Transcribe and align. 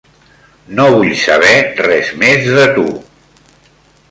No 0.79 0.87
vull 0.95 1.11
saber 1.25 1.53
res 1.89 2.11
més 2.25 2.49
de 2.57 2.65
tu. 2.79 2.89